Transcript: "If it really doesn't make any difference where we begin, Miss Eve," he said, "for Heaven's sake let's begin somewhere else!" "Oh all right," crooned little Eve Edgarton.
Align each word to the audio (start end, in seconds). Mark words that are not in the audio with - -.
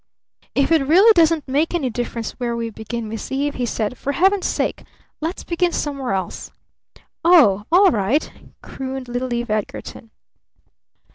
"If 0.55 0.71
it 0.71 0.81
really 0.81 1.13
doesn't 1.13 1.47
make 1.47 1.75
any 1.75 1.91
difference 1.91 2.31
where 2.39 2.55
we 2.55 2.71
begin, 2.71 3.07
Miss 3.07 3.31
Eve," 3.31 3.53
he 3.53 3.67
said, 3.67 3.99
"for 3.99 4.13
Heaven's 4.13 4.47
sake 4.47 4.83
let's 5.19 5.43
begin 5.43 5.71
somewhere 5.71 6.13
else!" 6.13 6.49
"Oh 7.23 7.65
all 7.71 7.91
right," 7.91 8.31
crooned 8.63 9.07
little 9.07 9.31
Eve 9.31 9.51
Edgarton. 9.51 10.09